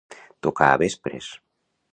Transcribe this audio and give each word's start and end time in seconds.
Tocar 0.45 0.69
a 0.69 0.79
vespres. 0.85 1.31